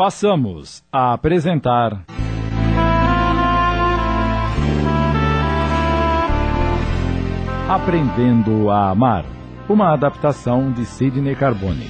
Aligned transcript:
passamos 0.00 0.82
a 0.90 1.12
apresentar. 1.12 2.06
Aprendendo 7.68 8.70
a 8.70 8.88
Amar, 8.88 9.26
uma 9.68 9.92
adaptação 9.92 10.72
de 10.72 10.86
Sidney 10.86 11.36
Carbone. 11.36 11.86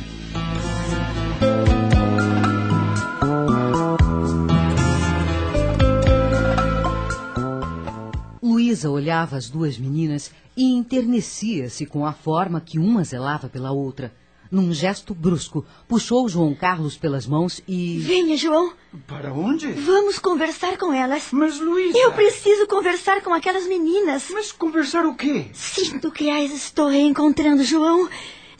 Luísa 8.42 8.90
olhava 8.90 9.36
as 9.36 9.48
duas 9.48 9.78
meninas 9.78 10.34
e 10.56 10.76
enternecia-se 10.76 11.86
com 11.86 12.04
a 12.04 12.12
forma 12.12 12.60
que 12.60 12.76
uma 12.76 13.04
zelava 13.04 13.48
pela 13.48 13.70
outra. 13.70 14.10
Num 14.50 14.72
gesto 14.74 15.14
brusco, 15.14 15.64
puxou 15.86 16.28
João 16.28 16.52
Carlos 16.54 16.96
pelas 16.96 17.24
mãos 17.24 17.62
e. 17.68 17.98
Venha, 18.00 18.36
João. 18.36 18.72
Para 19.06 19.32
onde? 19.32 19.68
Vamos 19.68 20.18
conversar 20.18 20.76
com 20.76 20.92
elas. 20.92 21.28
Mas, 21.30 21.60
Luísa... 21.60 21.96
Eu 21.96 22.12
preciso 22.12 22.66
conversar 22.66 23.22
com 23.22 23.32
aquelas 23.32 23.68
meninas. 23.68 24.28
Mas 24.32 24.50
conversar 24.50 25.06
o 25.06 25.14
quê? 25.14 25.46
Sinto 25.52 26.10
que 26.10 26.28
as 26.28 26.50
estou 26.50 26.88
reencontrando, 26.88 27.62
João. 27.62 28.08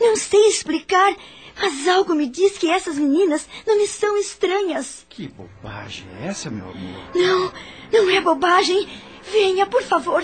Não 0.01 0.15
sei 0.17 0.47
explicar, 0.47 1.17
mas 1.61 1.89
algo 1.89 2.15
me 2.15 2.29
diz 2.29 2.57
que 2.57 2.70
essas 2.70 2.97
meninas 2.97 3.48
não 3.67 3.77
me 3.77 3.87
são 3.89 4.17
estranhas. 4.17 5.05
Que 5.09 5.27
bobagem 5.27 6.07
é 6.23 6.29
essa, 6.29 6.51
meu 6.51 6.70
amor? 6.70 7.11
Não, 7.17 7.53
não 7.93 8.11
é 8.11 8.20
bobagem. 8.20 8.89
Venha, 9.33 9.67
por 9.67 9.83
favor. 9.83 10.23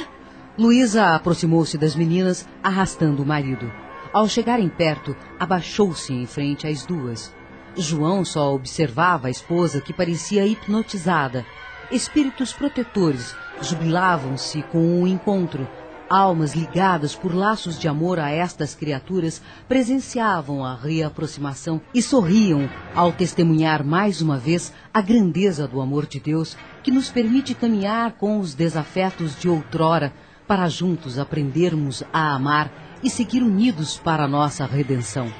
Luísa 0.56 1.14
aproximou-se 1.14 1.76
das 1.76 1.96
meninas, 1.96 2.48
arrastando 2.62 3.22
o 3.22 3.26
marido. 3.26 3.70
Ao 4.12 4.28
chegarem 4.28 4.68
perto, 4.68 5.16
abaixou-se 5.38 6.12
em 6.12 6.26
frente 6.26 6.66
às 6.66 6.84
duas. 6.84 7.34
João 7.76 8.24
só 8.24 8.54
observava 8.54 9.28
a 9.28 9.30
esposa 9.30 9.80
que 9.80 9.92
parecia 9.92 10.46
hipnotizada. 10.46 11.44
Espíritos 11.90 12.52
protetores 12.52 13.34
jubilavam-se 13.60 14.62
com 14.62 15.02
o 15.02 15.06
encontro. 15.06 15.68
Almas 16.08 16.54
ligadas 16.54 17.16
por 17.16 17.34
laços 17.34 17.78
de 17.78 17.88
amor 17.88 18.20
a 18.20 18.30
estas 18.30 18.74
criaturas 18.76 19.42
presenciavam 19.68 20.64
a 20.64 20.74
reaproximação 20.74 21.80
e 21.92 22.00
sorriam 22.00 22.70
ao 22.94 23.12
testemunhar 23.12 23.84
mais 23.84 24.22
uma 24.22 24.38
vez 24.38 24.72
a 24.94 25.00
grandeza 25.00 25.66
do 25.66 25.80
amor 25.80 26.06
de 26.06 26.20
Deus 26.20 26.56
que 26.82 26.92
nos 26.92 27.10
permite 27.10 27.54
caminhar 27.54 28.12
com 28.12 28.38
os 28.38 28.54
desafetos 28.54 29.36
de 29.38 29.48
outrora 29.48 30.12
para 30.46 30.68
juntos 30.68 31.18
aprendermos 31.18 32.04
a 32.12 32.34
amar 32.34 32.70
e 33.02 33.10
seguir 33.10 33.42
unidos 33.42 33.98
para 33.98 34.24
a 34.24 34.28
nossa 34.28 34.64
redenção. 34.66 35.32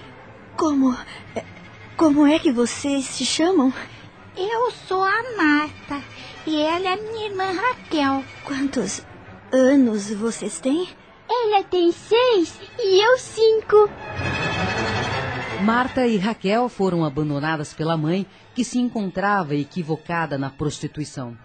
Como. 0.57 0.97
Como 1.97 2.27
é 2.27 2.39
que 2.39 2.53
vocês 2.53 3.05
se 3.05 3.25
chamam? 3.25 3.73
Eu 4.37 4.71
sou 4.71 5.03
a 5.03 5.23
Marta 5.37 6.03
e 6.47 6.61
ela 6.61 6.91
é 6.91 6.97
minha 6.97 7.29
irmã 7.29 7.53
Raquel. 7.53 8.23
Quantos 8.45 9.03
anos 9.51 10.11
vocês 10.13 10.61
têm? 10.61 10.89
Ela 11.29 11.65
tem 11.65 11.91
seis 11.93 12.61
e 12.79 13.03
eu 13.03 13.19
cinco. 13.19 13.91
Marta 15.63 16.07
e 16.07 16.19
Raquel 16.19 16.69
foram 16.69 17.03
abandonadas 17.05 17.73
pela 17.73 17.97
mãe, 17.97 18.27
que 18.55 18.63
se 18.63 18.79
encontrava 18.79 19.55
equivocada 19.55 20.37
na 20.37 20.51
prostituição. 20.51 21.37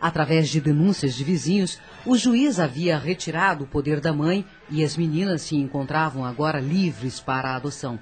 Através 0.00 0.48
de 0.48 0.60
denúncias 0.60 1.14
de 1.14 1.24
vizinhos, 1.24 1.78
o 2.06 2.16
juiz 2.16 2.60
havia 2.60 2.98
retirado 2.98 3.64
o 3.64 3.66
poder 3.66 4.00
da 4.00 4.12
mãe 4.12 4.44
e 4.70 4.84
as 4.84 4.96
meninas 4.96 5.42
se 5.42 5.56
encontravam 5.56 6.24
agora 6.24 6.60
livres 6.60 7.18
para 7.18 7.50
a 7.50 7.56
adoção. 7.56 7.98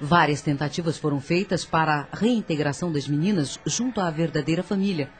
Várias 0.00 0.40
tentativas 0.40 0.98
foram 0.98 1.20
feitas 1.20 1.64
para 1.64 2.08
a 2.10 2.16
reintegração 2.16 2.90
das 2.90 3.06
meninas 3.06 3.58
junto 3.66 4.00
à 4.00 4.10
verdadeira 4.10 4.62
família. 4.62 5.10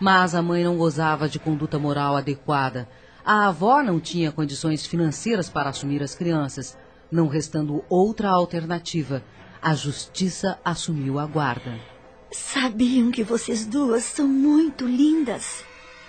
Mas 0.00 0.34
a 0.34 0.42
mãe 0.42 0.64
não 0.64 0.76
gozava 0.76 1.28
de 1.28 1.38
conduta 1.38 1.78
moral 1.78 2.16
adequada. 2.16 2.88
A 3.24 3.46
avó 3.46 3.82
não 3.82 4.00
tinha 4.00 4.32
condições 4.32 4.84
financeiras 4.84 5.48
para 5.48 5.70
assumir 5.70 6.02
as 6.02 6.14
crianças. 6.14 6.76
Não 7.10 7.28
restando 7.28 7.84
outra 7.88 8.30
alternativa, 8.30 9.22
a 9.60 9.74
justiça 9.74 10.58
assumiu 10.64 11.20
a 11.20 11.26
guarda. 11.26 11.91
Sabiam 12.32 13.10
que 13.10 13.22
vocês 13.22 13.66
duas 13.66 14.04
são 14.04 14.26
muito 14.26 14.86
lindas. 14.86 15.62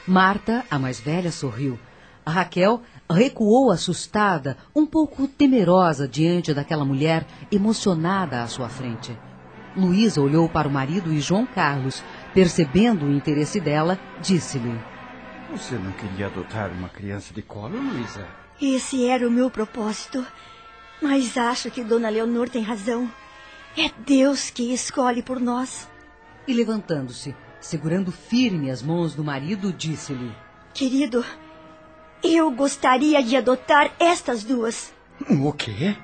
Marta, 0.07 0.65
a 0.71 0.79
mais 0.79 0.99
velha, 0.99 1.31
sorriu. 1.31 1.77
A 2.25 2.31
Raquel 2.31 2.81
recuou 3.09 3.69
assustada, 3.71 4.57
um 4.73 4.85
pouco 4.85 5.27
temerosa 5.27 6.07
diante 6.07 6.53
daquela 6.53 6.85
mulher 6.85 7.25
emocionada 7.51 8.41
à 8.41 8.47
sua 8.47 8.69
frente. 8.69 9.17
Luísa 9.75 10.21
olhou 10.21 10.47
para 10.47 10.67
o 10.67 10.71
marido 10.71 11.11
e 11.11 11.19
João 11.19 11.45
Carlos, 11.45 12.01
percebendo 12.33 13.05
o 13.05 13.11
interesse 13.11 13.59
dela, 13.59 13.99
disse-lhe: 14.21 14.79
Você 15.51 15.75
não 15.75 15.91
queria 15.91 16.27
adotar 16.27 16.71
uma 16.71 16.87
criança 16.87 17.33
de 17.33 17.41
colo, 17.41 17.77
Luísa? 17.77 18.25
Esse 18.61 19.05
era 19.07 19.27
o 19.27 19.31
meu 19.31 19.49
propósito. 19.49 20.25
Mas 21.01 21.37
acho 21.37 21.69
que 21.69 21.83
Dona 21.83 22.07
Leonor 22.07 22.47
tem 22.47 22.63
razão. 22.63 23.11
É 23.77 23.89
Deus 24.05 24.49
que 24.49 24.73
escolhe 24.73 25.21
por 25.21 25.39
nós. 25.39 25.91
E 26.47 26.53
levantando-se, 26.53 27.35
segurando 27.59 28.11
firme 28.11 28.69
as 28.69 28.81
mãos 28.81 29.15
do 29.15 29.23
marido, 29.23 29.71
disse-lhe: 29.71 30.31
Querido, 30.73 31.23
eu 32.23 32.51
gostaria 32.51 33.23
de 33.23 33.37
adotar 33.37 33.91
estas 33.99 34.43
duas. 34.43 34.93
O 35.29 35.53
quê? 35.53 35.95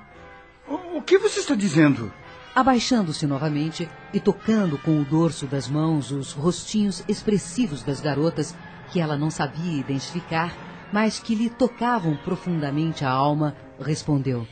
O 0.67 1.01
que 1.01 1.17
você 1.17 1.39
está 1.39 1.55
dizendo? 1.55 2.11
Abaixando-se 2.55 3.25
novamente 3.25 3.89
e 4.13 4.19
tocando 4.19 4.77
com 4.77 4.99
o 4.99 5.05
dorso 5.05 5.45
das 5.45 5.67
mãos 5.67 6.11
os 6.11 6.31
rostinhos 6.31 7.03
expressivos 7.07 7.83
das 7.83 8.01
garotas 8.01 8.55
que 8.91 8.99
ela 8.99 9.17
não 9.17 9.29
sabia 9.29 9.79
identificar, 9.79 10.53
mas 10.91 11.19
que 11.19 11.35
lhe 11.35 11.49
tocavam 11.49 12.15
profundamente 12.17 13.05
a 13.05 13.09
alma, 13.09 13.55
respondeu: 13.79 14.47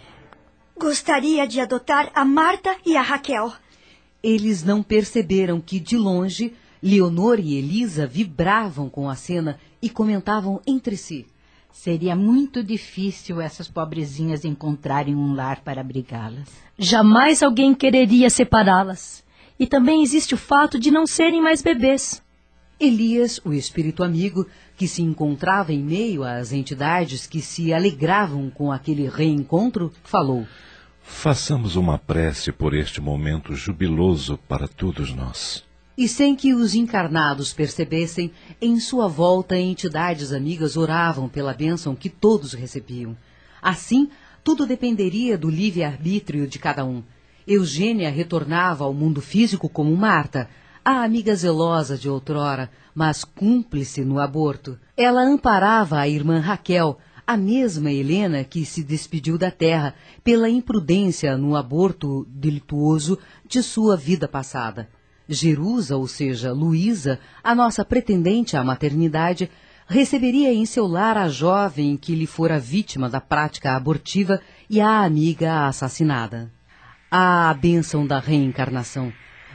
Gostaria 0.78 1.48
de 1.48 1.60
adotar 1.60 2.12
a 2.14 2.24
Marta 2.24 2.76
e 2.86 2.96
a 2.96 3.02
Raquel. 3.02 3.52
Eles 4.22 4.64
não 4.64 4.82
perceberam 4.82 5.62
que, 5.62 5.80
de 5.80 5.96
longe, 5.96 6.54
Leonor 6.82 7.40
e 7.40 7.56
Elisa 7.56 8.06
vibravam 8.06 8.90
com 8.90 9.10
a 9.10 9.16
cena 9.16 9.60
e 9.82 9.90
comentavam 9.90 10.62
entre 10.66 10.98
si. 10.98 11.26
Seria 11.72 12.16
muito 12.16 12.64
difícil 12.64 13.40
essas 13.40 13.68
pobrezinhas 13.68 14.44
encontrarem 14.44 15.16
um 15.16 15.34
lar 15.34 15.62
para 15.62 15.82
abrigá-las. 15.82 16.50
Jamais 16.78 17.44
alguém 17.44 17.74
quereria 17.76 18.30
separá-las. 18.30 19.24
E 19.60 19.68
também 19.68 20.02
existe 20.02 20.34
o 20.34 20.38
fato 20.38 20.80
de 20.80 20.92
não 20.92 21.06
serem 21.06 21.42
mais 21.42 21.62
bebês. 21.62 22.22
Elias, 22.80 23.40
o 23.44 23.54
espírito 23.54 24.04
amigo, 24.04 24.46
que 24.76 24.88
se 24.88 25.02
encontrava 25.02 25.74
em 25.74 25.84
meio 25.84 26.24
às 26.24 26.52
entidades 26.52 27.26
que 27.26 27.42
se 27.42 27.74
alegravam 27.74 28.52
com 28.52 28.72
aquele 28.72 29.10
reencontro, 29.10 29.92
falou: 30.04 30.48
Façamos 31.10 31.76
uma 31.76 31.98
prece 31.98 32.52
por 32.52 32.76
este 32.76 33.02
momento 33.02 33.56
jubiloso 33.56 34.38
para 34.48 34.68
todos 34.68 35.12
nós. 35.12 35.64
E 35.98 36.08
sem 36.08 36.36
que 36.36 36.54
os 36.54 36.76
encarnados 36.76 37.52
percebessem, 37.54 38.32
em 38.62 38.80
sua 38.80 39.08
volta 39.08 39.58
entidades 39.58 40.32
amigas 40.32 40.78
oravam 40.78 41.28
pela 41.28 41.56
bênção 41.56 41.96
que 41.96 42.08
todos 42.08 42.54
recebiam. 42.54 43.18
Assim, 43.60 44.10
tudo 44.44 44.68
dependeria 44.68 45.38
do 45.38 45.50
livre-arbítrio 45.50 46.46
de 46.46 46.60
cada 46.60 46.86
um. 46.86 47.02
Eugênia 47.48 48.12
retornava 48.12 48.84
ao 48.84 48.94
mundo 48.94 49.20
físico 49.20 49.68
como 49.68 49.96
Marta, 49.96 50.48
a 50.86 51.04
amiga 51.04 51.36
zelosa 51.36 51.98
de 51.98 52.08
outrora, 52.08 52.70
mas 52.94 53.24
cúmplice 53.24 54.06
no 54.06 54.20
aborto. 54.20 54.78
Ela 54.96 55.24
amparava 55.24 55.98
a 55.98 56.08
irmã 56.08 56.40
Raquel, 56.40 57.00
a 57.28 57.36
mesma 57.36 57.92
Helena 57.92 58.46
que 58.46 58.66
se 58.66 58.82
despediu 58.82 59.38
da 59.38 59.52
terra 59.52 59.94
pela 60.24 60.50
imprudência 60.50 61.38
no 61.38 61.58
aborto 61.58 62.26
delituoso 62.30 63.20
de 63.46 63.62
sua 63.62 63.98
vida 63.98 64.30
passada. 64.30 64.88
Jerusa, 65.28 65.98
ou 65.98 66.08
seja, 66.08 66.54
Luísa, 66.54 67.20
a 67.44 67.54
nossa 67.54 67.84
pretendente 67.84 68.56
à 68.56 68.64
maternidade, 68.64 69.52
receberia 69.86 70.54
em 70.54 70.66
seu 70.66 70.88
lar 70.88 71.18
a 71.18 71.28
jovem 71.28 71.98
que 71.98 72.16
lhe 72.16 72.26
fora 72.26 72.58
vítima 72.58 73.10
da 73.10 73.20
prática 73.20 73.76
abortiva 73.76 74.40
e 74.70 74.80
a 74.80 75.04
amiga 75.04 75.68
assassinada. 75.68 76.50
A 77.12 77.54
bênção 77.54 78.08
da 78.08 78.20
reencarnação! 78.20 79.12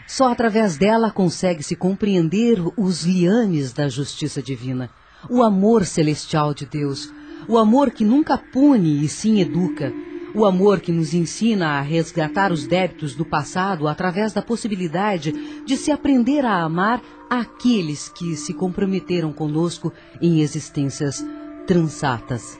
Só 0.06 0.30
através 0.30 0.76
dela 0.76 1.10
consegue-se 1.10 1.74
compreender 1.74 2.58
os 2.76 3.04
liames 3.04 3.72
da 3.72 3.88
justiça 3.88 4.42
divina, 4.42 4.90
o 5.30 5.42
amor 5.42 5.86
celestial 5.86 6.52
de 6.52 6.66
Deus, 6.66 7.10
o 7.48 7.58
amor 7.58 7.90
que 7.90 8.04
nunca 8.04 8.38
pune 8.38 9.04
e 9.04 9.08
sim 9.08 9.40
educa, 9.40 9.92
o 10.34 10.44
amor 10.44 10.80
que 10.80 10.92
nos 10.92 11.12
ensina 11.12 11.78
a 11.78 11.80
resgatar 11.80 12.52
os 12.52 12.66
débitos 12.66 13.14
do 13.14 13.24
passado 13.24 13.86
através 13.86 14.32
da 14.32 14.40
possibilidade 14.40 15.32
de 15.64 15.76
se 15.76 15.90
aprender 15.90 16.44
a 16.44 16.62
amar 16.62 17.02
aqueles 17.28 18.08
que 18.08 18.36
se 18.36 18.54
comprometeram 18.54 19.32
conosco 19.32 19.92
em 20.20 20.40
existências 20.40 21.24
transatas. 21.66 22.58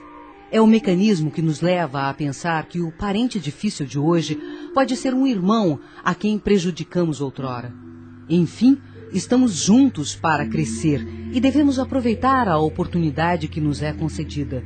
É 0.51 0.61
o 0.61 0.67
mecanismo 0.67 1.31
que 1.31 1.41
nos 1.41 1.61
leva 1.61 2.09
a 2.09 2.13
pensar 2.13 2.67
que 2.67 2.79
o 2.79 2.91
parente 2.91 3.39
difícil 3.39 3.87
de 3.87 3.97
hoje 3.97 4.39
pode 4.73 4.95
ser 4.95 5.13
um 5.13 5.25
irmão 5.25 5.79
a 6.03 6.13
quem 6.13 6.37
prejudicamos 6.37 7.21
outrora. 7.21 7.73
Enfim, 8.29 8.77
estamos 9.11 9.53
juntos 9.53 10.15
para 10.15 10.47
crescer 10.47 11.05
e 11.31 11.39
devemos 11.39 11.79
aproveitar 11.79 12.47
a 12.47 12.59
oportunidade 12.59 13.47
que 13.47 13.59
nos 13.59 13.81
é 13.81 13.93
concedida. 13.93 14.63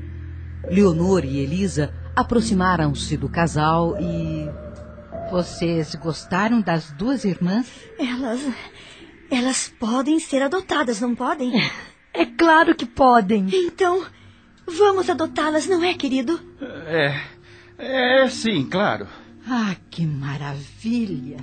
Leonor 0.70 1.24
e 1.26 1.40
Elisa 1.40 1.94
aproximaram-se 2.16 3.18
do 3.18 3.30
casal 3.30 3.98
e. 4.00 4.50
Vocês 5.32 5.94
gostaram 5.96 6.62
das 6.62 6.92
duas 6.92 7.26
irmãs? 7.26 7.68
Elas. 8.00 8.42
Elas 9.30 9.74
podem 9.80 10.20
ser 10.20 10.42
adotadas, 10.42 11.02
não 11.02 11.16
podem? 11.16 11.52
É 12.14 12.26
claro 12.26 12.74
que 12.74 12.86
podem. 12.88 13.46
Então, 13.54 14.04
vamos 14.66 15.08
adotá-las, 15.08 15.68
não 15.68 15.84
é, 15.84 15.94
querido? 15.94 16.40
É. 16.88 17.22
É, 17.78 18.28
sim, 18.28 18.68
claro. 18.68 19.08
Ah, 19.48 19.76
que 19.92 20.04
maravilha! 20.04 21.38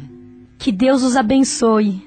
Que 0.59 0.73
Deus 0.73 1.05
os 1.05 1.17
abençoe. 1.17 2.03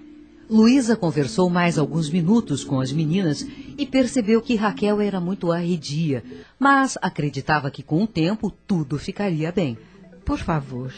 Luísa 0.50 0.96
conversou 0.96 1.50
mais 1.50 1.78
alguns 1.78 2.10
minutos 2.10 2.64
com 2.64 2.80
as 2.80 2.92
meninas 2.92 3.46
e 3.78 3.86
percebeu 3.86 4.42
que 4.42 4.56
Raquel 4.56 5.02
era 5.02 5.20
muito 5.20 5.52
arredia, 5.52 6.24
mas 6.58 6.98
acreditava 7.02 7.70
que 7.70 7.84
com 7.84 8.04
o 8.04 8.08
tempo 8.08 8.50
tudo 8.50 8.98
ficaria 8.98 9.52
bem. 9.52 9.78
Por 10.24 10.38
favor, 10.38 10.94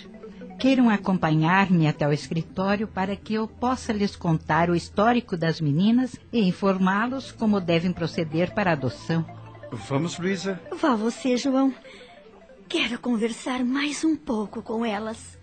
queiram 0.59 0.87
acompanhar-me 0.87 1.87
até 1.87 2.07
o 2.07 2.13
escritório 2.13 2.87
para 2.87 3.15
que 3.15 3.33
eu 3.33 3.47
possa 3.47 3.91
lhes 3.91 4.15
contar 4.15 4.69
o 4.69 4.75
histórico 4.75 5.35
das 5.35 5.59
meninas 5.59 6.15
e 6.31 6.41
informá-los 6.41 7.31
como 7.31 7.59
devem 7.59 7.91
proceder 7.91 8.53
para 8.53 8.69
a 8.69 8.73
adoção. 8.73 9.25
Vamos, 9.71 10.19
Luísa? 10.19 10.61
Vá 10.79 10.95
você, 10.95 11.37
João. 11.37 11.73
Quero 12.67 12.99
conversar 12.99 13.65
mais 13.65 14.03
um 14.03 14.15
pouco 14.15 14.61
com 14.61 14.85
elas. 14.85 15.38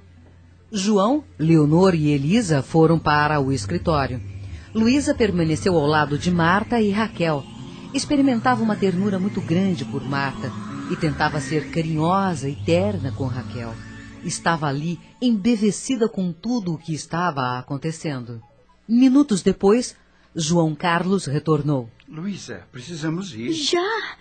João, 0.71 1.23
Leonor 1.39 1.95
e 1.95 2.09
Elisa 2.11 2.61
foram 2.61 2.99
para 2.99 3.39
o 3.39 3.53
escritório. 3.53 4.21
Luísa 4.75 5.15
permaneceu 5.15 5.77
ao 5.77 5.87
lado 5.87 6.19
de 6.19 6.31
Marta 6.31 6.81
e 6.81 6.91
Raquel. 6.91 7.45
Experimentava 7.95 8.63
uma 8.63 8.75
ternura 8.75 9.19
muito 9.19 9.41
grande 9.41 9.85
por 9.85 10.03
Marta 10.03 10.53
e 10.91 10.97
tentava 10.97 11.41
ser 11.41 11.71
carinhosa 11.71 12.49
e 12.49 12.57
terna 12.57 13.13
com 13.13 13.27
Raquel. 13.27 13.73
Estava 14.25 14.67
ali 14.67 14.99
embevecida 15.23 16.09
com 16.09 16.33
tudo 16.33 16.75
o 16.75 16.79
que 16.79 16.93
estava 16.93 17.59
acontecendo. 17.59 18.43
Minutos 18.89 19.43
depois, 19.43 19.97
João 20.35 20.75
Carlos 20.75 21.27
retornou. 21.27 21.89
Luísa, 22.09 22.67
precisamos 22.73 23.33
ir. 23.33 23.53
Já? 23.53 24.17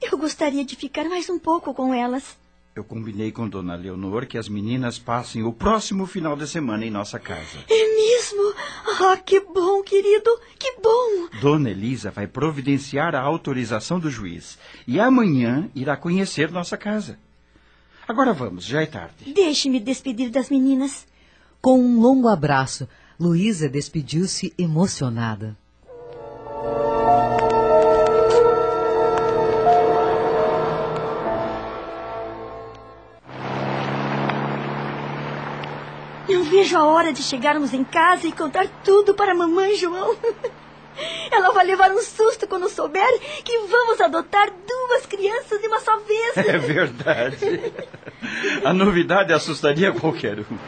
Eu 0.00 0.18
gostaria 0.18 0.64
de 0.64 0.76
ficar 0.76 1.08
mais 1.08 1.30
um 1.30 1.38
pouco 1.38 1.72
com 1.72 1.92
elas. 1.92 2.36
Eu 2.76 2.84
combinei 2.84 3.32
com 3.32 3.48
Dona 3.48 3.74
Leonor 3.74 4.26
que 4.26 4.36
as 4.36 4.50
meninas 4.50 4.98
passem 4.98 5.42
o 5.42 5.50
próximo 5.50 6.04
final 6.04 6.36
de 6.36 6.46
semana 6.46 6.84
em 6.84 6.90
nossa 6.90 7.18
casa. 7.18 7.64
É 7.70 7.96
mesmo? 7.96 8.54
Ah, 9.00 9.16
que 9.16 9.40
bom, 9.40 9.82
querido, 9.82 10.30
que 10.58 10.76
bom. 10.82 11.26
Dona 11.40 11.70
Elisa 11.70 12.10
vai 12.10 12.26
providenciar 12.26 13.14
a 13.14 13.22
autorização 13.22 13.98
do 13.98 14.10
juiz 14.10 14.58
e 14.86 15.00
amanhã 15.00 15.70
irá 15.74 15.96
conhecer 15.96 16.50
nossa 16.50 16.76
casa. 16.76 17.18
Agora 18.06 18.34
vamos, 18.34 18.66
já 18.66 18.82
é 18.82 18.86
tarde. 18.86 19.32
Deixe-me 19.32 19.80
despedir 19.80 20.28
das 20.28 20.50
meninas. 20.50 21.06
Com 21.62 21.80
um 21.80 21.98
longo 21.98 22.28
abraço, 22.28 22.86
Luísa 23.18 23.70
despediu-se 23.70 24.52
emocionada. 24.58 25.56
Vejo 36.76 36.78
a 36.78 36.84
hora 36.84 37.12
de 37.12 37.22
chegarmos 37.22 37.72
em 37.72 37.82
casa 37.82 38.26
e 38.26 38.32
contar 38.32 38.68
tudo 38.84 39.14
para 39.14 39.32
a 39.32 39.34
mamãe 39.34 39.76
João. 39.76 40.14
Ela 41.30 41.52
vai 41.52 41.66
levar 41.66 41.90
um 41.90 42.00
susto 42.00 42.46
quando 42.46 42.68
souber 42.68 43.20
que 43.44 43.58
vamos 43.66 44.00
adotar 44.00 44.50
duas 44.50 45.06
crianças 45.06 45.60
de 45.60 45.66
uma 45.66 45.80
só 45.80 45.98
vez. 45.98 46.36
É 46.36 46.58
verdade. 46.58 47.72
A 48.64 48.72
novidade 48.72 49.32
assustaria 49.32 49.92
qualquer 49.92 50.40
um. 50.40 50.58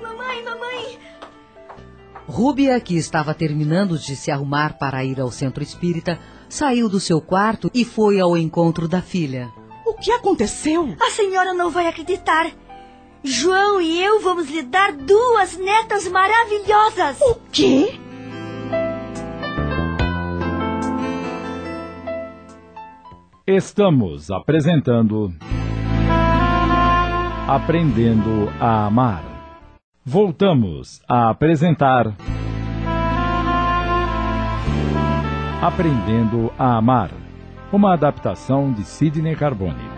Mamãe, 0.00 0.44
mamãe, 0.44 0.98
Rúbia, 2.26 2.80
que 2.80 2.96
estava 2.96 3.34
terminando 3.34 3.98
de 3.98 4.16
se 4.16 4.30
arrumar 4.30 4.78
para 4.78 5.04
ir 5.04 5.20
ao 5.20 5.30
centro 5.30 5.62
espírita, 5.62 6.18
saiu 6.52 6.86
do 6.86 7.00
seu 7.00 7.18
quarto 7.18 7.70
e 7.72 7.82
foi 7.82 8.20
ao 8.20 8.36
encontro 8.36 8.86
da 8.86 9.00
filha. 9.00 9.50
O 9.86 9.94
que 9.94 10.12
aconteceu? 10.12 10.94
a 11.00 11.10
senhora 11.10 11.54
não 11.54 11.70
vai 11.70 11.86
acreditar. 11.86 12.50
João 13.24 13.80
e 13.80 14.02
eu 14.02 14.20
vamos 14.20 14.50
lhe 14.50 14.62
dar 14.62 14.92
duas 14.92 15.56
netas 15.56 16.06
maravilhosas. 16.08 17.18
O 17.22 17.36
quê? 17.50 17.98
Estamos 23.46 24.30
apresentando 24.30 25.32
Aprendendo 27.48 28.52
a 28.60 28.86
Amar. 28.86 29.24
Voltamos 30.04 31.00
a 31.08 31.30
apresentar 31.30 32.14
Aprendendo 35.62 36.52
a 36.58 36.76
Amar, 36.76 37.12
uma 37.72 37.92
adaptação 37.94 38.72
de 38.72 38.84
Sidney 38.84 39.36
Carbone. 39.36 39.88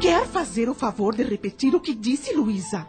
Quer 0.00 0.26
fazer 0.26 0.68
o 0.68 0.74
favor 0.74 1.14
de 1.14 1.22
repetir 1.22 1.72
o 1.72 1.78
que 1.78 1.94
disse 1.94 2.34
Luísa? 2.34 2.84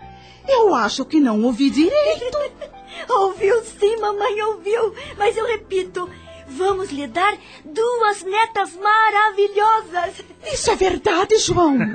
Eu 0.48 0.74
acho 0.74 1.06
que 1.06 1.20
não 1.20 1.44
ouvi 1.44 1.70
direito. 1.70 2.38
Ouviu 3.08 3.64
sim, 3.64 3.98
mamãe 3.98 4.42
ouviu. 4.42 4.92
Mas 5.20 5.38
eu 5.38 5.46
repito, 5.46 6.10
vamos 6.48 6.92
lhe 6.92 7.08
dar 7.08 7.38
duas 7.64 8.24
netas 8.24 8.76
maravilhosas. 8.76 10.24
Isso 10.52 10.72
é 10.72 10.76
verdade, 10.76 11.38
João? 11.40 11.78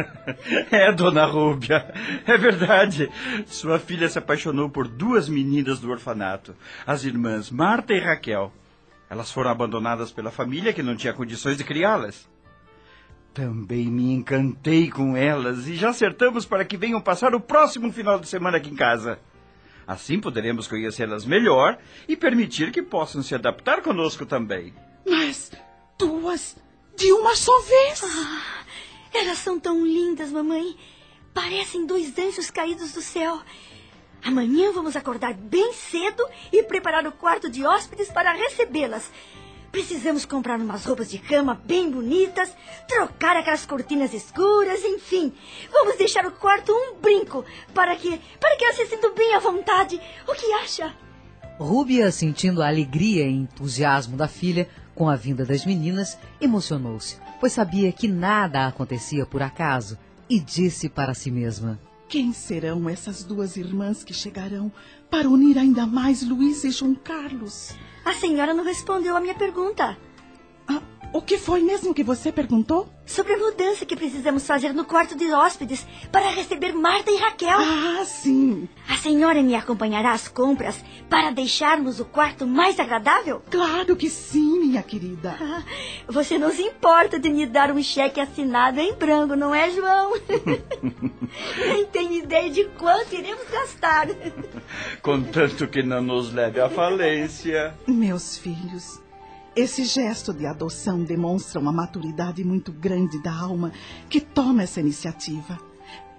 É, 0.71 0.93
dona 0.93 1.25
Rúbia, 1.27 1.93
é 2.27 2.37
verdade. 2.39 3.11
Sua 3.47 3.79
filha 3.79 4.09
se 4.09 4.19
apaixonou 4.19 4.71
por 4.71 4.87
duas 4.87 5.29
meninas 5.29 5.81
do 5.81 5.91
orfanato, 5.91 6.55
as 6.87 7.05
irmãs 7.05 7.51
Marta 7.51 7.93
e 7.93 7.99
Raquel. 7.99 8.53
Elas 9.09 9.33
foram 9.33 9.51
abandonadas 9.51 10.13
pela 10.13 10.31
família 10.31 10.73
que 10.73 10.83
não 10.83 10.95
tinha 10.95 11.13
condições 11.13 11.57
de 11.57 11.65
criá-las. 11.65 12.29
Também 13.35 13.87
me 13.87 14.13
encantei 14.13 14.89
com 14.89 15.17
elas 15.17 15.67
e 15.67 15.75
já 15.77 15.91
acertamos 15.91 16.45
para 16.47 16.65
que 16.65 16.77
venham 16.77 17.01
passar 17.01 17.35
o 17.35 17.41
próximo 17.41 17.93
final 17.93 18.19
de 18.19 18.29
semana 18.29 18.57
aqui 18.57 18.71
em 18.71 18.77
casa. 18.77 19.19
Assim 19.87 20.21
poderemos 20.21 20.69
conhecê-las 20.69 21.25
melhor 21.25 21.79
e 22.09 22.17
permitir 22.17 22.71
que 22.71 22.83
possam 22.83 23.23
se 23.23 23.35
adaptar 23.35 23.83
conosco 23.83 24.25
também. 24.25 24.75
Mas 25.07 25.51
duas 25.99 26.57
de 26.97 27.13
uma 27.13 27.35
só 27.35 27.59
vez? 27.63 28.03
Elas 29.13 29.39
são 29.39 29.59
tão 29.59 29.85
lindas, 29.85 30.31
mamãe. 30.31 30.77
Parecem 31.35 31.87
dois 31.87 32.17
anjos 32.19 32.51
caídos 32.51 32.93
do 32.93 33.03
céu. 33.03 33.41
Amanhã 34.23 34.71
vamos 34.73 34.97
acordar 34.97 35.33
bem 35.33 35.73
cedo 35.73 36.23
e 36.53 36.63
preparar 36.63 37.07
o 37.07 37.13
quarto 37.13 37.49
de 37.49 37.65
hóspedes 37.65 38.11
para 38.11 38.33
recebê-las. 38.33 39.11
Precisamos 39.71 40.25
comprar 40.25 40.59
umas 40.59 40.85
roupas 40.85 41.09
de 41.09 41.19
cama 41.19 41.61
bem 41.65 41.91
bonitas, 41.91 42.53
trocar 42.89 43.37
aquelas 43.37 43.65
cortinas 43.65 44.13
escuras, 44.13 44.81
enfim. 44.85 45.33
Vamos 45.71 45.97
deixar 45.97 46.27
o 46.27 46.33
quarto 46.33 46.73
um 46.73 47.01
brinco 47.01 47.45
para 47.73 47.95
que 47.95 48.21
para 48.41 48.57
que 48.57 48.65
elas 48.65 48.77
se 48.77 48.87
sintam 48.87 49.15
bem 49.15 49.35
à 49.35 49.39
vontade. 49.39 50.01
O 50.27 50.35
que 50.35 50.53
acha? 50.55 50.93
Rúbia, 51.59 52.11
sentindo 52.11 52.63
a 52.63 52.69
alegria 52.69 53.27
e 53.27 53.33
entusiasmo 53.33 54.17
da 54.17 54.27
filha 54.27 54.69
com 54.95 55.09
a 55.09 55.15
vinda 55.15 55.45
das 55.45 55.65
meninas, 55.65 56.19
emocionou-se, 56.41 57.19
pois 57.39 57.53
sabia 57.53 57.93
que 57.93 58.09
nada 58.09 58.67
acontecia 58.67 59.25
por 59.25 59.43
acaso, 59.43 59.97
e 60.29 60.41
disse 60.41 60.89
para 60.89 61.15
si 61.15 61.31
mesma: 61.31 61.79
Quem 62.09 62.33
serão 62.33 62.89
essas 62.89 63.23
duas 63.23 63.57
irmãs 63.57 64.03
que 64.03 64.13
chegarão 64.13 64.73
para 65.09 65.29
unir 65.29 65.59
ainda 65.59 65.87
mais 65.87 66.27
Luísa 66.27 66.69
e 66.69 66.71
João 66.71 66.95
Carlos? 66.95 67.75
A 68.05 68.13
senhora 68.13 68.55
não 68.55 68.65
respondeu 68.65 69.17
à 69.17 69.21
minha 69.21 69.35
pergunta. 69.35 69.97
O 71.13 71.21
que 71.21 71.37
foi 71.37 71.61
mesmo 71.61 71.93
que 71.93 72.05
você 72.05 72.31
perguntou? 72.31 72.89
Sobre 73.05 73.35
a 73.35 73.37
mudança 73.37 73.85
que 73.85 73.97
precisamos 73.97 74.47
fazer 74.47 74.73
no 74.73 74.85
quarto 74.85 75.17
de 75.17 75.33
hóspedes 75.33 75.85
para 76.13 76.31
receber 76.31 76.73
Marta 76.73 77.11
e 77.11 77.17
Raquel. 77.17 77.59
Ah, 77.59 78.05
sim. 78.05 78.69
A 78.89 78.97
senhora 78.97 79.43
me 79.43 79.57
acompanhará 79.57 80.13
às 80.13 80.29
compras 80.29 80.85
para 81.09 81.33
deixarmos 81.33 81.99
o 81.99 82.05
quarto 82.05 82.47
mais 82.47 82.79
agradável? 82.79 83.43
Claro 83.51 83.97
que 83.97 84.09
sim, 84.09 84.61
minha 84.61 84.85
querida. 84.85 85.37
Ah, 85.41 85.65
você 86.07 86.39
não 86.39 86.53
se 86.53 86.63
importa 86.63 87.19
de 87.19 87.29
me 87.29 87.45
dar 87.45 87.73
um 87.73 87.83
cheque 87.83 88.21
assinado 88.21 88.79
em 88.79 88.95
branco, 88.95 89.35
não 89.35 89.53
é, 89.53 89.69
João? 89.71 90.13
Nem 91.59 91.87
tenho 91.87 92.13
ideia 92.13 92.49
de 92.49 92.67
quanto 92.79 93.17
iremos 93.17 93.51
gastar. 93.51 94.07
Contanto 95.03 95.67
que 95.67 95.83
não 95.83 96.01
nos 96.01 96.33
leve 96.33 96.61
à 96.61 96.69
falência. 96.69 97.75
Meus 97.89 98.39
filhos, 98.39 99.01
esse 99.55 99.85
gesto 99.85 100.33
de 100.33 100.47
adoção 100.47 101.03
demonstra 101.03 101.59
uma 101.59 101.73
maturidade 101.73 102.45
muito 102.45 102.71
grande 102.73 103.21
da 103.23 103.33
alma 103.33 103.73
que 104.09 104.21
toma 104.21 104.63
essa 104.63 104.81
iniciativa. 104.81 105.59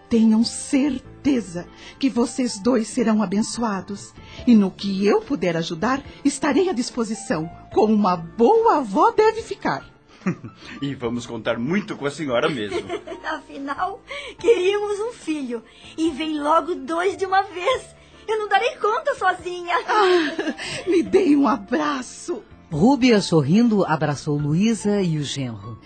Tenham 0.10 0.44
certeza 0.44 1.66
que 1.98 2.10
vocês 2.10 2.60
dois 2.60 2.88
serão 2.88 3.24
abençoados. 3.24 4.14
E 4.46 4.54
no 4.54 4.70
que 4.70 5.06
eu 5.06 5.22
puder 5.22 5.56
ajudar, 5.56 6.04
estarei 6.26 6.68
à 6.68 6.74
disposição, 6.74 7.50
como 7.74 7.94
uma 7.94 8.18
boa 8.18 8.80
avó 8.80 9.12
deve 9.12 9.42
ficar. 9.42 9.90
e 10.82 10.94
vamos 10.94 11.26
contar 11.26 11.58
muito 11.58 11.96
com 11.96 12.06
a 12.06 12.12
senhora 12.12 12.50
mesmo. 12.50 12.82
Afinal, 13.24 14.02
queríamos 14.38 15.00
um 15.00 15.14
filho. 15.14 15.64
E 15.98 16.12
vem 16.12 16.38
logo 16.40 16.76
dois 16.76 17.16
de 17.16 17.26
uma 17.26 17.44
vez. 17.44 17.96
Eu 18.28 18.38
não 18.38 18.50
darei 18.50 18.76
conta 18.76 19.16
sozinha. 19.16 19.76
Ah, 19.88 20.90
me 20.90 21.02
dei 21.04 21.36
um 21.36 21.48
abraço. 21.48 22.41
Rúbia, 22.72 23.20
sorrindo, 23.20 23.84
abraçou 23.84 24.38
Luísa 24.38 25.02
e 25.02 25.18
o 25.18 25.24
genro. 25.24 25.78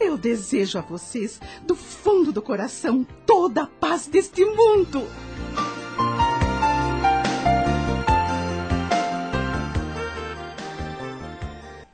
Eu 0.00 0.16
desejo 0.16 0.78
a 0.78 0.80
vocês, 0.80 1.38
do 1.66 1.76
fundo 1.76 2.32
do 2.32 2.40
coração, 2.40 3.06
toda 3.26 3.64
a 3.64 3.66
paz 3.66 4.06
deste 4.06 4.42
mundo. 4.42 5.06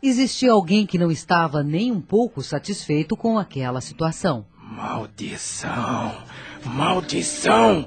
Existia 0.00 0.52
alguém 0.52 0.86
que 0.86 0.96
não 0.96 1.10
estava 1.10 1.64
nem 1.64 1.90
um 1.90 2.00
pouco 2.00 2.40
satisfeito 2.40 3.16
com 3.16 3.36
aquela 3.40 3.80
situação. 3.80 4.46
Maldição! 4.56 6.22
Maldição! 6.64 7.84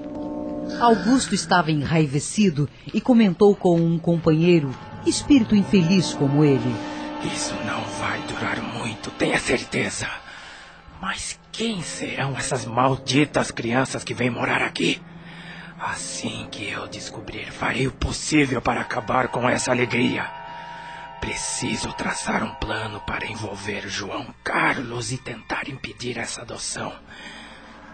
Augusto 0.82 1.34
estava 1.34 1.72
enraivecido 1.72 2.68
e 2.94 3.00
comentou 3.00 3.56
com 3.56 3.80
um 3.80 3.98
companheiro 3.98 4.76
espírito 5.10 5.56
infeliz 5.56 6.14
como 6.14 6.44
ele. 6.44 6.76
Isso 7.34 7.54
não 7.66 7.82
vai 8.00 8.20
durar 8.22 8.62
muito, 8.62 9.12
tenha 9.12 9.40
certeza. 9.40 10.08
Mas 11.02 11.40
quem 11.52 11.82
serão 11.82 12.38
essas 12.38 12.66
malditas 12.66 13.52
crianças 13.52 14.04
que 14.04 14.14
vêm 14.14 14.30
morar 14.30 14.62
aqui? 14.62 15.02
Assim 15.80 16.48
que 16.52 16.70
eu 16.70 16.88
descobrir, 16.88 17.52
farei 17.52 17.88
o 17.88 17.92
possível 17.92 18.62
para 18.62 18.82
acabar 18.82 19.30
com 19.30 19.50
essa 19.50 19.72
alegria. 19.72 20.30
Preciso 21.20 21.92
traçar 21.94 22.44
um 22.44 22.54
plano 22.56 23.02
para 23.02 23.26
envolver 23.26 23.88
João 23.88 24.34
Carlos 24.44 25.12
e 25.12 25.18
tentar 25.18 25.68
impedir 25.68 26.18
essa 26.18 26.42
adoção. 26.42 26.94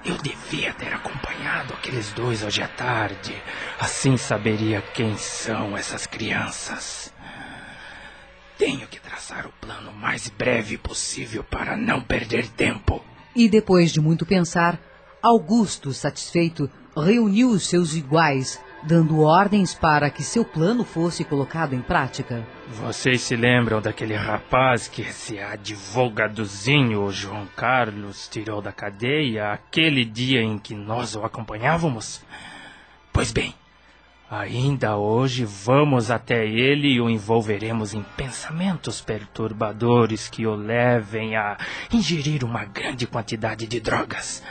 Eu 0.05 0.17
devia 0.17 0.71
ter 0.73 0.93
acompanhado 0.93 1.73
aqueles 1.73 2.11
dois 2.13 2.43
hoje 2.43 2.61
à 2.61 2.67
tarde. 2.67 3.35
Assim 3.79 4.15
saberia 4.17 4.79
quem 4.93 5.17
são 5.17 5.75
essas 5.75 6.05
crianças. 6.05 7.11
Tenho 8.55 8.87
que 8.87 8.99
traçar 8.99 9.47
o 9.47 9.53
plano 9.59 9.91
mais 9.91 10.29
breve 10.29 10.77
possível 10.77 11.43
para 11.43 11.75
não 11.75 12.01
perder 12.01 12.47
tempo. 12.49 13.03
E 13.35 13.49
depois 13.49 13.91
de 13.91 13.99
muito 13.99 14.27
pensar, 14.27 14.79
Augusto, 15.23 15.91
satisfeito, 15.91 16.69
reuniu 16.95 17.49
os 17.49 17.67
seus 17.67 17.95
iguais, 17.95 18.61
dando 18.83 19.21
ordens 19.21 19.73
para 19.73 20.11
que 20.11 20.21
seu 20.21 20.45
plano 20.45 20.85
fosse 20.85 21.23
colocado 21.23 21.73
em 21.73 21.81
prática. 21.81 22.45
Vocês 22.67 23.21
se 23.21 23.35
lembram 23.35 23.79
daquele 23.79 24.15
rapaz 24.15 24.87
que 24.87 25.03
esse 25.03 25.37
advogadozinho 25.37 27.11
João 27.11 27.45
Carlos 27.55 28.27
tirou 28.27 28.59
da 28.59 28.71
cadeia 28.71 29.51
aquele 29.51 30.03
dia 30.03 30.41
em 30.41 30.57
que 30.57 30.73
nós 30.73 31.15
o 31.15 31.23
acompanhávamos? 31.23 32.25
Pois 33.13 33.31
bem, 33.31 33.53
ainda 34.29 34.97
hoje 34.97 35.45
vamos 35.45 36.09
até 36.09 36.43
ele 36.43 36.93
e 36.93 36.99
o 36.99 37.07
envolveremos 37.07 37.93
em 37.93 38.01
pensamentos 38.17 38.99
perturbadores 38.99 40.27
que 40.27 40.47
o 40.47 40.55
levem 40.55 41.35
a 41.35 41.57
ingerir 41.93 42.43
uma 42.43 42.65
grande 42.65 43.05
quantidade 43.05 43.67
de 43.67 43.79
drogas. 43.79 44.41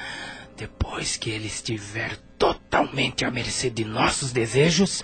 Depois 0.56 1.16
que 1.16 1.30
ele 1.30 1.48
estiver 1.48 2.16
totalmente 2.38 3.24
à 3.24 3.30
mercê 3.30 3.70
de 3.70 3.84
nossos 3.84 4.30
desejos, 4.30 5.02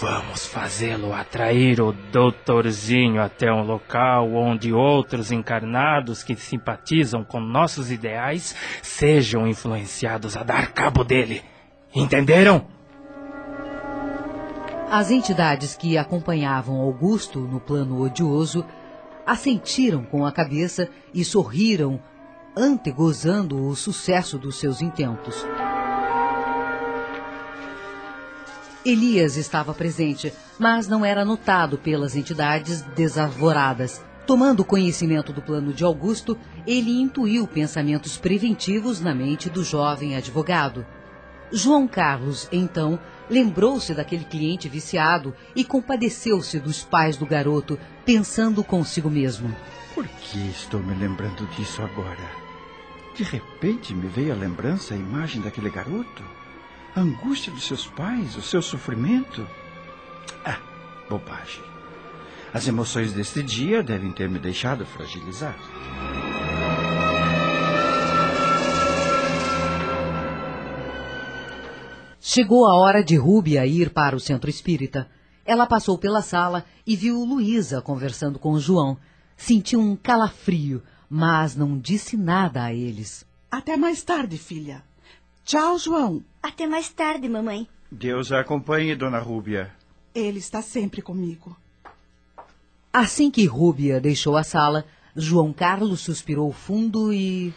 vamos 0.00 0.46
fazê-lo 0.46 1.12
atrair 1.12 1.80
o 1.80 1.92
doutorzinho 1.92 3.22
até 3.22 3.52
um 3.52 3.62
local 3.62 4.32
onde 4.34 4.72
outros 4.72 5.30
encarnados 5.30 6.22
que 6.22 6.34
simpatizam 6.34 7.24
com 7.24 7.40
nossos 7.40 7.90
ideais 7.90 8.54
sejam 8.82 9.46
influenciados 9.46 10.36
a 10.36 10.42
dar 10.42 10.72
cabo 10.72 11.04
dele. 11.04 11.42
Entenderam? 11.94 12.66
As 14.90 15.10
entidades 15.10 15.76
que 15.76 15.96
acompanhavam 15.96 16.80
Augusto 16.80 17.40
no 17.40 17.60
plano 17.60 18.00
odioso 18.00 18.64
assentiram 19.26 20.04
com 20.04 20.24
a 20.24 20.32
cabeça 20.32 20.88
e 21.12 21.24
sorriram, 21.24 22.00
antegozando 22.56 23.66
o 23.66 23.74
sucesso 23.74 24.38
dos 24.38 24.58
seus 24.58 24.80
intentos. 24.80 25.44
Elias 28.86 29.36
estava 29.36 29.74
presente, 29.74 30.32
mas 30.60 30.86
não 30.86 31.04
era 31.04 31.24
notado 31.24 31.76
pelas 31.76 32.14
entidades 32.14 32.82
desavoradas. 32.94 34.00
Tomando 34.24 34.64
conhecimento 34.64 35.32
do 35.32 35.42
plano 35.42 35.72
de 35.72 35.82
Augusto, 35.82 36.38
ele 36.64 36.92
intuiu 37.00 37.48
pensamentos 37.48 38.16
preventivos 38.16 39.00
na 39.00 39.12
mente 39.12 39.50
do 39.50 39.64
jovem 39.64 40.14
advogado. 40.14 40.86
João 41.50 41.88
Carlos, 41.88 42.48
então, 42.52 42.96
lembrou-se 43.28 43.92
daquele 43.92 44.24
cliente 44.24 44.68
viciado 44.68 45.34
e 45.56 45.64
compadeceu-se 45.64 46.60
dos 46.60 46.84
pais 46.84 47.16
do 47.16 47.26
garoto, 47.26 47.76
pensando 48.04 48.62
consigo 48.62 49.10
mesmo: 49.10 49.52
Por 49.96 50.06
que 50.06 50.38
estou 50.48 50.80
me 50.80 50.94
lembrando 50.94 51.44
disso 51.56 51.82
agora? 51.82 52.30
De 53.16 53.24
repente 53.24 53.92
me 53.92 54.06
veio 54.06 54.32
a 54.32 54.36
lembrança, 54.36 54.94
a 54.94 54.96
imagem 54.96 55.42
daquele 55.42 55.70
garoto. 55.70 56.45
A 56.96 57.00
angústia 57.00 57.52
dos 57.52 57.64
seus 57.64 57.86
pais, 57.86 58.36
o 58.36 58.40
seu 58.40 58.62
sofrimento. 58.62 59.46
Ah, 60.42 60.58
bobagem. 61.10 61.62
As 62.54 62.66
emoções 62.66 63.12
deste 63.12 63.42
dia 63.42 63.82
devem 63.82 64.10
ter 64.10 64.30
me 64.30 64.38
deixado 64.38 64.86
fragilizado. 64.86 65.58
Chegou 72.18 72.66
a 72.66 72.74
hora 72.76 73.04
de 73.04 73.14
Rúbia 73.14 73.66
ir 73.66 73.90
para 73.90 74.16
o 74.16 74.20
centro 74.20 74.48
espírita. 74.48 75.06
Ela 75.44 75.66
passou 75.66 75.98
pela 75.98 76.22
sala 76.22 76.64
e 76.86 76.96
viu 76.96 77.22
Luísa 77.22 77.82
conversando 77.82 78.38
com 78.38 78.58
João. 78.58 78.96
Sentiu 79.36 79.80
um 79.80 79.96
calafrio, 79.96 80.82
mas 81.10 81.54
não 81.54 81.78
disse 81.78 82.16
nada 82.16 82.64
a 82.64 82.72
eles. 82.72 83.26
Até 83.50 83.76
mais 83.76 84.02
tarde, 84.02 84.38
filha. 84.38 84.82
Tchau, 85.46 85.78
João. 85.78 86.24
Até 86.42 86.66
mais 86.66 86.88
tarde, 86.88 87.28
mamãe. 87.28 87.68
Deus 87.88 88.32
a 88.32 88.40
acompanhe, 88.40 88.96
dona 88.96 89.20
Rúbia. 89.20 89.72
Ele 90.12 90.40
está 90.40 90.60
sempre 90.60 91.00
comigo. 91.00 91.56
Assim 92.92 93.30
que 93.30 93.46
Rúbia 93.46 94.00
deixou 94.00 94.36
a 94.36 94.42
sala, 94.42 94.84
João 95.14 95.52
Carlos 95.52 96.00
suspirou 96.00 96.52
fundo 96.52 97.12
e. 97.12 97.54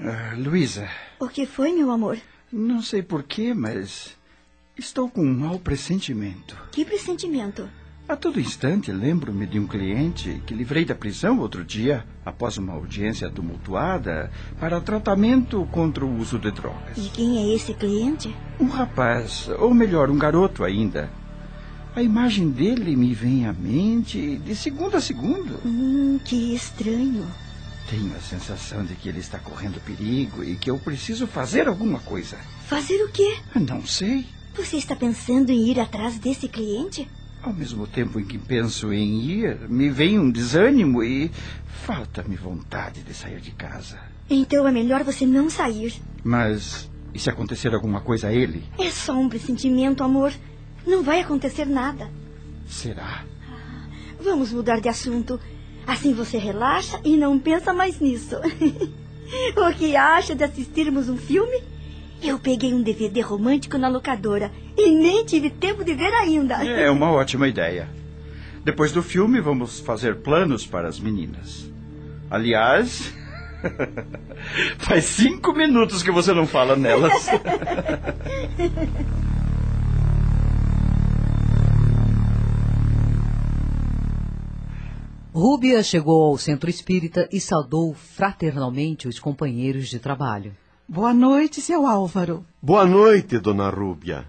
Uh, 0.00 0.40
Luísa. 0.42 0.88
O 1.20 1.28
que 1.28 1.44
foi, 1.44 1.74
meu 1.74 1.90
amor? 1.90 2.18
Não 2.50 2.80
sei 2.80 3.02
porquê, 3.02 3.52
mas 3.52 4.16
estou 4.74 5.10
com 5.10 5.20
um 5.20 5.34
mau 5.34 5.58
pressentimento. 5.58 6.56
Que 6.72 6.86
pressentimento? 6.86 7.68
A 8.06 8.16
todo 8.16 8.38
instante 8.38 8.92
lembro-me 8.92 9.46
de 9.46 9.58
um 9.58 9.66
cliente 9.66 10.42
que 10.46 10.52
livrei 10.52 10.84
da 10.84 10.94
prisão 10.94 11.38
outro 11.38 11.64
dia, 11.64 12.04
após 12.22 12.58
uma 12.58 12.74
audiência 12.74 13.30
tumultuada, 13.30 14.30
para 14.60 14.78
tratamento 14.78 15.66
contra 15.72 16.04
o 16.04 16.18
uso 16.18 16.38
de 16.38 16.50
drogas. 16.50 16.98
E 16.98 17.08
quem 17.08 17.38
é 17.38 17.54
esse 17.54 17.72
cliente? 17.72 18.34
Um 18.60 18.66
rapaz, 18.66 19.48
ou 19.58 19.72
melhor, 19.72 20.10
um 20.10 20.18
garoto 20.18 20.62
ainda. 20.64 21.10
A 21.96 22.02
imagem 22.02 22.50
dele 22.50 22.94
me 22.94 23.14
vem 23.14 23.46
à 23.46 23.54
mente 23.54 24.36
de 24.36 24.54
segundo 24.54 24.98
a 24.98 25.00
segundo. 25.00 25.58
Hum, 25.64 26.20
que 26.22 26.54
estranho. 26.54 27.26
Tenho 27.88 28.14
a 28.14 28.20
sensação 28.20 28.84
de 28.84 28.94
que 28.96 29.08
ele 29.08 29.20
está 29.20 29.38
correndo 29.38 29.80
perigo 29.80 30.44
e 30.44 30.56
que 30.56 30.70
eu 30.70 30.78
preciso 30.78 31.26
fazer 31.26 31.68
alguma 31.68 32.00
coisa. 32.00 32.36
Fazer 32.66 33.02
o 33.02 33.10
quê? 33.10 33.38
Não 33.54 33.86
sei. 33.86 34.26
Você 34.54 34.76
está 34.76 34.94
pensando 34.94 35.48
em 35.48 35.70
ir 35.70 35.80
atrás 35.80 36.18
desse 36.18 36.48
cliente? 36.48 37.08
Ao 37.44 37.52
mesmo 37.52 37.86
tempo 37.86 38.18
em 38.18 38.24
que 38.24 38.38
penso 38.38 38.90
em 38.90 39.20
ir, 39.20 39.68
me 39.68 39.90
vem 39.90 40.18
um 40.18 40.30
desânimo 40.30 41.04
e 41.04 41.30
falta-me 41.84 42.36
vontade 42.36 43.02
de 43.02 43.12
sair 43.12 43.38
de 43.38 43.50
casa. 43.50 43.98
Então 44.30 44.66
é 44.66 44.72
melhor 44.72 45.04
você 45.04 45.26
não 45.26 45.50
sair. 45.50 46.00
Mas 46.24 46.90
e 47.12 47.18
se 47.18 47.28
acontecer 47.28 47.74
alguma 47.74 48.00
coisa 48.00 48.28
a 48.28 48.32
ele? 48.32 48.64
É 48.78 48.90
só 48.90 49.12
um 49.12 49.28
pressentimento, 49.28 50.02
amor. 50.02 50.32
Não 50.86 51.02
vai 51.02 51.20
acontecer 51.20 51.66
nada. 51.66 52.10
Será? 52.66 53.26
Vamos 54.18 54.50
mudar 54.50 54.80
de 54.80 54.88
assunto. 54.88 55.38
Assim 55.86 56.14
você 56.14 56.38
relaxa 56.38 56.98
e 57.04 57.14
não 57.14 57.38
pensa 57.38 57.74
mais 57.74 58.00
nisso. 58.00 58.36
o 59.54 59.74
que 59.74 59.94
acha 59.94 60.34
de 60.34 60.44
assistirmos 60.44 61.10
um 61.10 61.18
filme? 61.18 61.62
Eu 62.26 62.38
peguei 62.38 62.72
um 62.72 62.82
DVD 62.82 63.20
romântico 63.20 63.76
na 63.76 63.86
locadora 63.86 64.50
e 64.78 64.88
nem 64.90 65.26
tive 65.26 65.50
tempo 65.50 65.84
de 65.84 65.92
ver 65.92 66.10
ainda. 66.14 66.64
É 66.64 66.90
uma 66.90 67.12
ótima 67.12 67.46
ideia. 67.46 67.86
Depois 68.64 68.92
do 68.92 69.02
filme, 69.02 69.42
vamos 69.42 69.78
fazer 69.78 70.22
planos 70.22 70.66
para 70.66 70.88
as 70.88 70.98
meninas. 70.98 71.70
Aliás, 72.30 73.12
faz 74.80 75.04
cinco 75.04 75.52
minutos 75.52 76.02
que 76.02 76.10
você 76.10 76.32
não 76.32 76.46
fala 76.46 76.74
nelas. 76.74 77.28
Rúbia 85.30 85.82
chegou 85.82 86.24
ao 86.24 86.38
centro 86.38 86.70
espírita 86.70 87.28
e 87.30 87.38
saudou 87.38 87.92
fraternalmente 87.92 89.06
os 89.06 89.18
companheiros 89.18 89.90
de 89.90 89.98
trabalho. 89.98 90.56
Boa 90.86 91.14
noite, 91.14 91.62
seu 91.62 91.86
Álvaro. 91.86 92.44
Boa 92.60 92.84
noite, 92.84 93.38
dona 93.38 93.70
Rúbia. 93.70 94.26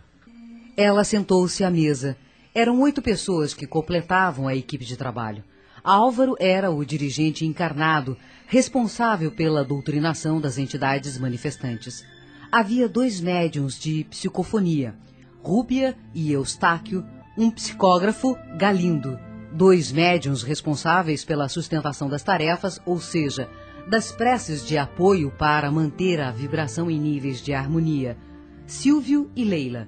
Ela 0.77 1.03
sentou-se 1.03 1.65
à 1.65 1.69
mesa. 1.69 2.15
Eram 2.53 2.79
oito 2.79 3.01
pessoas 3.01 3.53
que 3.53 3.67
completavam 3.67 4.47
a 4.47 4.55
equipe 4.55 4.85
de 4.85 4.95
trabalho. 4.95 5.43
Álvaro 5.83 6.33
era 6.39 6.71
o 6.71 6.85
dirigente 6.85 7.45
encarnado, 7.45 8.17
responsável 8.47 9.31
pela 9.31 9.65
doutrinação 9.65 10.39
das 10.39 10.57
entidades 10.57 11.17
manifestantes. 11.17 12.05
Havia 12.50 12.88
dois 12.88 13.19
médiums 13.19 13.77
de 13.77 14.05
psicofonia, 14.05 14.95
Rúbia 15.43 15.93
e 16.13 16.31
Eustáquio, 16.31 17.05
um 17.38 17.51
psicógrafo, 17.51 18.33
Galindo, 18.57 19.19
dois 19.51 19.91
médiums 19.91 20.41
responsáveis 20.41 21.25
pela 21.25 21.50
sustentação 21.50 22.07
das 22.07 22.24
tarefas, 22.24 22.79
ou 22.85 22.97
seja, 22.97 23.50
das 23.88 24.12
preces 24.12 24.65
de 24.65 24.77
apoio 24.77 25.32
para 25.32 25.72
manter 25.72 26.20
a 26.20 26.32
vibração 26.32 26.89
em 26.89 27.00
níveis 27.00 27.42
de 27.42 27.54
harmonia, 27.54 28.18
Silvio 28.65 29.30
e 29.36 29.44
Leila. 29.44 29.88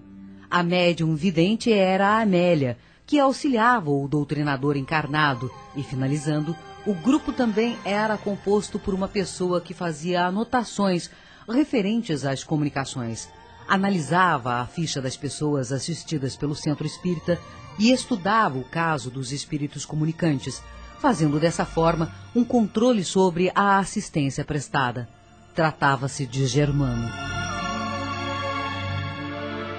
A 0.49 0.61
médium 0.61 1.15
vidente 1.15 1.71
era 1.71 2.07
a 2.09 2.21
Amélia, 2.21 2.77
que 3.05 3.19
auxiliava 3.19 3.89
o 3.89 4.07
doutrinador 4.07 4.77
encarnado, 4.77 5.51
e 5.75 5.81
finalizando, 5.81 6.55
o 6.85 6.93
grupo 6.93 7.33
também 7.33 7.77
era 7.83 8.17
composto 8.17 8.77
por 8.77 8.93
uma 8.93 9.07
pessoa 9.07 9.59
que 9.59 9.73
fazia 9.73 10.25
anotações 10.25 11.09
referentes 11.49 12.23
às 12.23 12.43
comunicações, 12.43 13.29
analisava 13.67 14.61
a 14.61 14.65
ficha 14.65 15.01
das 15.01 15.17
pessoas 15.17 15.71
assistidas 15.71 16.35
pelo 16.35 16.55
centro 16.55 16.85
espírita 16.85 17.39
e 17.79 17.91
estudava 17.91 18.57
o 18.57 18.63
caso 18.63 19.09
dos 19.09 19.31
espíritos 19.31 19.85
comunicantes, 19.85 20.61
fazendo 20.99 21.39
dessa 21.39 21.65
forma 21.65 22.11
um 22.35 22.43
controle 22.43 23.03
sobre 23.03 23.51
a 23.55 23.77
assistência 23.77 24.43
prestada. 24.43 25.07
Tratava-se 25.53 26.25
de 26.25 26.45
Germano. 26.45 27.09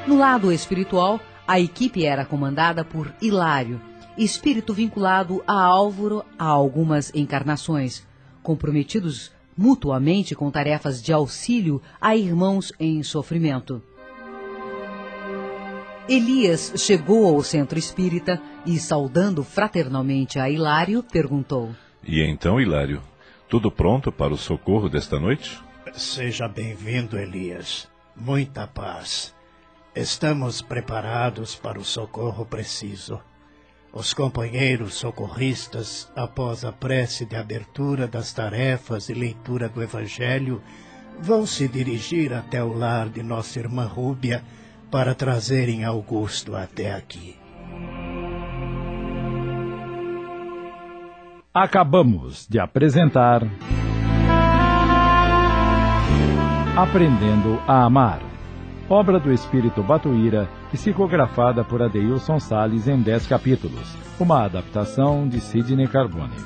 No 0.07 0.17
lado 0.17 0.51
espiritual, 0.53 1.21
a 1.47 1.61
equipe 1.61 2.05
era 2.05 2.25
comandada 2.25 2.85
por 2.85 3.13
Hilário, 3.21 3.81
espírito 4.17 4.75
vinculado 4.75 5.43
a 5.47 5.53
Álvaro 5.53 6.25
há 6.39 6.47
algumas 6.47 7.15
encarnações, 7.15 8.07
comprometidos 8.43 9.31
mutuamente 9.57 10.35
com 10.35 10.51
tarefas 10.51 11.03
de 11.03 11.13
auxílio 11.13 11.83
a 12.01 12.17
irmãos 12.17 12.73
em 12.79 13.03
sofrimento. 13.03 13.83
Elias 16.09 16.73
chegou 16.77 17.27
ao 17.27 17.43
centro 17.43 17.79
espírita 17.79 18.41
e, 18.65 18.79
saudando 18.79 19.45
fraternalmente 19.45 20.38
a 20.38 20.49
Hilário, 20.49 21.03
perguntou: 21.03 21.75
E 22.03 22.23
então, 22.23 22.59
Hilário, 22.59 23.03
tudo 23.47 23.71
pronto 23.71 24.11
para 24.11 24.33
o 24.33 24.38
socorro 24.38 24.88
desta 24.88 25.21
noite? 25.21 25.61
Seja 25.93 26.49
bem-vindo, 26.49 27.19
Elias. 27.19 27.91
Muita 28.17 28.67
paz. 28.67 29.35
Estamos 29.95 30.62
preparados 30.62 31.55
para 31.55 31.79
o 31.79 31.85
socorro 31.85 32.47
preciso. 32.47 33.21
Os 33.93 34.15
companheiros 34.15 34.95
socorristas, 34.95 36.11
após 36.17 36.65
a 36.65 36.73
prece 36.73 37.27
de 37.27 37.37
abertura 37.37 38.07
das 38.07 38.33
tarefas 38.33 39.11
e 39.11 39.14
leitura 39.14 39.68
do 39.68 39.83
Evangelho, 39.83 40.62
vão 41.21 41.44
se 41.44 41.68
dirigir 41.68 42.33
até 42.33 42.64
o 42.64 42.73
lar 42.73 43.11
de 43.11 43.23
nossa 43.23 43.59
irmã 43.59 43.85
Rúbia 43.85 44.42
para 44.90 45.14
trazerem 45.14 45.85
Augusto 45.85 46.57
até 46.57 46.94
aqui. 46.94 47.37
Acabamos 51.53 52.46
de 52.48 52.59
apresentar. 52.59 53.42
Aprendendo 56.77 57.61
a 57.66 57.85
Amar. 57.85 58.20
Obra 58.88 59.18
do 59.18 59.33
Espírito 59.33 59.83
Batuíra, 59.83 60.48
psicografada 60.70 61.64
por 61.64 61.83
Adeilson 61.83 62.38
Sales 62.38 62.87
em 62.87 63.03
10 63.03 63.27
capítulos. 63.27 63.96
Uma 64.18 64.44
adaptação 64.44 65.29
de 65.29 65.40
Sidney 65.40 65.88
Carbone. 65.88 66.37